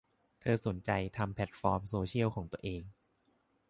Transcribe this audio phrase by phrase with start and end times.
[0.41, 2.81] เธอสนใจทำแพลตฟอร์มโซเชียลของตัวเอง